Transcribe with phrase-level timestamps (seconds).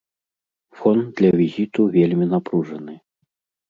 [0.79, 2.93] Фон для візіту вельмі напружаны.